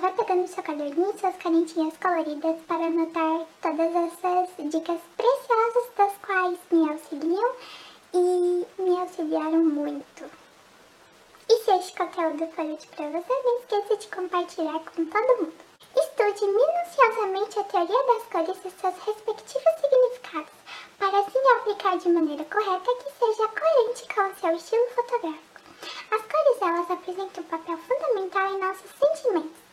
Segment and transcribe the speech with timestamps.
[0.00, 6.12] vai pegando seu caderninho e suas canetinhas coloridas para anotar todas essas dicas preciosas das
[6.24, 7.52] quais me auxiliam
[8.14, 10.24] e me auxiliaram muito.
[11.48, 15.54] E se este conteúdo foi útil para você, não esqueça de compartilhar com todo mundo.
[15.94, 20.52] Estude minuciosamente a teoria das cores e seus respectivos significados,
[20.98, 25.60] para assim aplicar de maneira correta que seja coerente com o seu estilo fotográfico.
[26.10, 29.69] As cores, elas apresentam um papel fundamental em nossos sentimentos.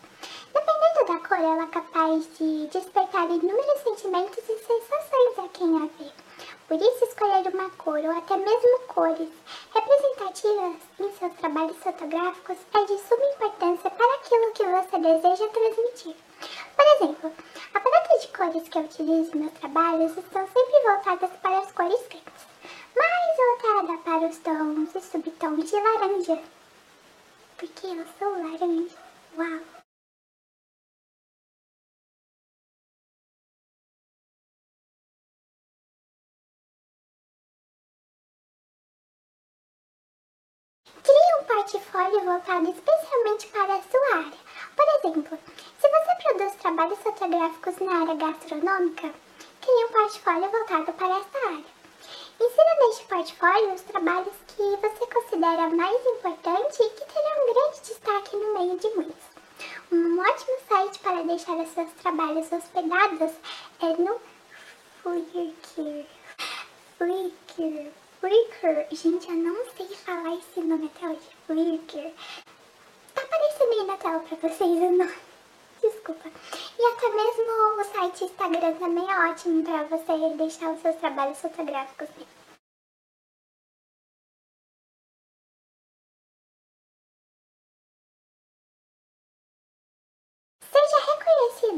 [1.05, 6.11] Da cor, ela é capaz de despertar inúmeros sentimentos e sensações a quem a vê.
[6.67, 9.29] Por isso, escolher uma cor ou até mesmo cores
[9.73, 16.15] representativas em seus trabalhos fotográficos é de suma importância para aquilo que você deseja transmitir.
[16.75, 17.31] Por exemplo,
[17.73, 21.71] a paleta de cores que eu utilizo em meus trabalhos estão sempre voltadas para as
[21.71, 22.47] cores quentes,
[22.95, 26.41] mais voltada para os tons e subtons de laranja.
[27.55, 29.06] Porque eu sou laranja.
[41.47, 44.37] Portfólio voltado especialmente para a sua área.
[44.75, 45.39] Por exemplo,
[45.79, 49.13] se você produz trabalhos fotográficos na área gastronômica,
[49.61, 51.77] crie um portfólio voltado para essa área.
[52.39, 57.81] Insira neste portfólio os trabalhos que você considera mais importantes e que terão um grande
[57.81, 59.27] destaque no meio de muitos.
[59.91, 63.31] Um ótimo site para deixar os seus trabalhos hospedados
[63.81, 64.19] é no
[65.01, 66.05] Flickr.
[66.97, 68.06] Flickr.
[68.19, 68.87] Flickr.
[68.91, 71.29] Gente, eu não sei falar esse nome até hoje.
[71.45, 72.11] Flickr.
[73.13, 75.13] Tá aparecendo aí na tela pra vocês o nome.
[75.81, 76.29] Desculpa.
[76.79, 81.39] E até mesmo o site Instagram também é ótimo pra você deixar os seus trabalhos
[81.39, 82.09] fotográficos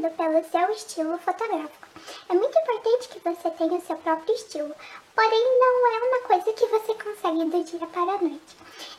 [0.08, 1.88] pelo seu estilo fotográfico.
[2.30, 4.74] É muito importante que você tenha o seu próprio estilo,
[5.14, 8.56] porém não é uma coisa que você consegue do dia para a noite.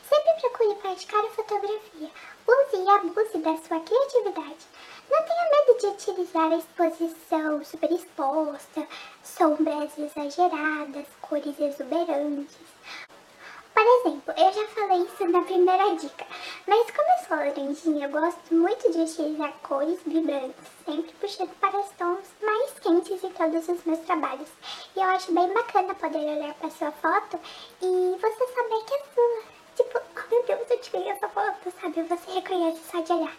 [0.08, 2.10] Sempre procure praticar a fotografia,
[2.46, 4.66] use e abuse da sua criatividade.
[5.10, 8.86] Não tenha medo de utilizar a exposição super exposta,
[9.24, 12.56] sombras exageradas, cores exuberantes.
[13.74, 16.26] Por exemplo, eu já falei isso na primeira dica,
[16.66, 21.80] mas como eu sou laranjinha, eu gosto muito de utilizar cores vibrantes, sempre puxando para
[21.80, 24.48] os tons mais quentes em todos os meus trabalhos.
[24.94, 27.40] E eu acho bem bacana poder olhar para sua foto
[27.80, 29.42] e você saber que é sua.
[29.74, 32.02] Tipo, oh meu Deus, eu tirei essa foto, sabe?
[32.02, 33.36] Você reconhece só de olhar.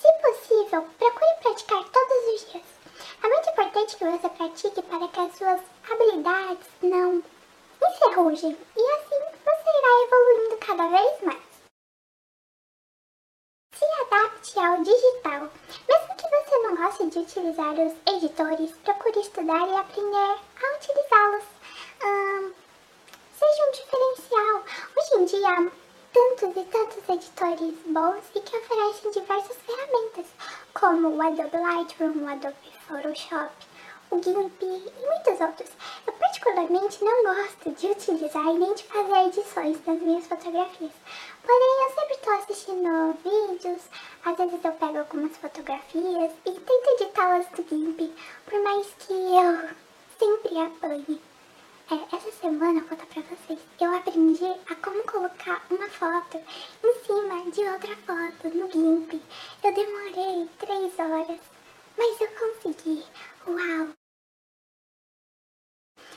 [0.00, 2.71] Se possível, procure praticar todos os dias.
[3.72, 5.60] Importante que você pratique para que as suas
[5.90, 7.22] habilidades não
[7.82, 11.40] enferrujem e assim você irá evoluindo cada vez mais.
[13.74, 15.48] Se adapte ao digital.
[15.88, 21.44] Mesmo que você não goste de utilizar os editores, procure estudar e aprender a utilizá-los.
[23.38, 24.64] Seja um diferencial.
[24.98, 25.72] Hoje em dia
[26.12, 30.26] tantos e tantos editores bons e que oferecem diversas ferramentas,
[30.82, 33.52] como o Adobe Lightroom, o Adobe Photoshop,
[34.10, 35.70] o GIMP e muitos outros.
[36.04, 40.90] Eu particularmente não gosto de utilizar nem de fazer edições nas minhas fotografias.
[41.46, 43.82] Porém, eu sempre estou assistindo vídeos,
[44.24, 48.12] às vezes eu pego algumas fotografias e tento editá-las do GIMP,
[48.44, 49.68] por mais que eu
[50.18, 51.22] sempre apanhe.
[51.92, 56.40] É, essa semana, vou contar pra vocês, eu aprendi a como colocar uma foto
[56.82, 56.91] em
[57.52, 59.20] de outra foto no GIMP.
[59.62, 61.40] Eu demorei três horas
[61.96, 63.04] mas eu consegui.
[63.46, 63.88] Uau!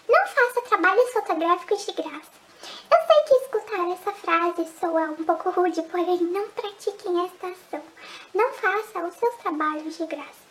[0.07, 2.31] Não faça trabalhos fotográficos de graça.
[2.89, 7.83] Eu sei que escutar essa frase soa um pouco rude, porém não pratiquem esta ação.
[8.33, 10.45] Não faça os seus trabalhos de graça.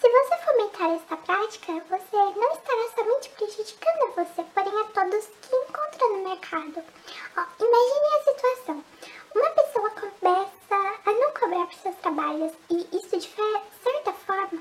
[0.00, 5.26] Se você fomentar esta prática, você não estará somente prejudicando a você, porém a todos
[5.42, 6.82] que encontra no mercado.
[7.36, 8.84] Ó, imagine a situação.
[9.34, 13.30] Uma pessoa começa a não cobrar por seus trabalhos e isso de
[13.82, 14.60] certa forma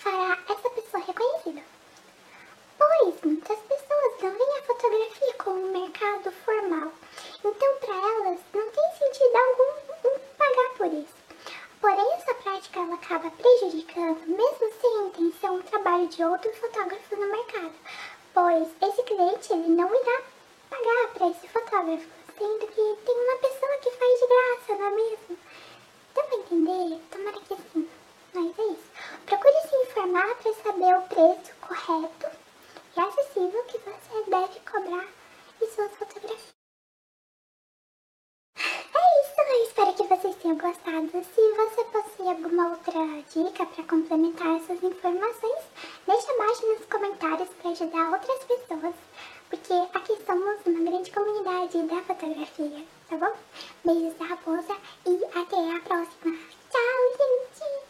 [0.00, 1.62] fará essa pessoa reconhecida.
[2.78, 6.92] Pois muitas pessoas não veem a fotografia como um mercado formal,
[7.44, 11.20] então para elas não tem sentido algum pagar por isso.
[11.80, 12.34] Porém, essa
[12.78, 17.74] ela acaba prejudicando, mesmo sem intenção, o trabalho de outro fotógrafo no mercado,
[18.32, 20.22] pois esse cliente ele não irá
[20.70, 22.08] pagar para esse fotógrafo,
[22.38, 25.38] sendo que tem uma pessoa que faz de graça, não é mesmo?
[26.14, 27.00] Dá pra entender?
[27.10, 27.88] Tomara que sim.
[28.32, 28.90] Mas é isso.
[29.26, 32.38] Procure se informar para saber o preço correto
[32.96, 35.08] e acessível que você deve cobrar
[35.60, 36.48] e suas fotografias.
[38.56, 41.10] É isso, espero que vocês tenham gostado.
[41.10, 41.84] Se você
[42.50, 45.64] alguma outra dica para complementar essas informações,
[46.04, 48.94] deixa abaixo nos comentários para ajudar outras pessoas,
[49.48, 53.32] porque aqui somos uma grande comunidade da fotografia, tá bom?
[53.84, 54.76] Beijos da raposa
[55.06, 56.36] e até a próxima.
[56.70, 57.89] Tchau, gente!